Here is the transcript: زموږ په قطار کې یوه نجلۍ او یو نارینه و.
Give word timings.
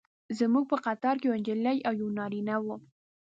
زموږ 0.39 0.65
په 0.71 0.77
قطار 0.85 1.15
کې 1.21 1.27
یوه 1.27 1.37
نجلۍ 1.41 1.77
او 1.87 1.93
یو 2.01 2.09
نارینه 2.17 2.55
و. 2.59 2.67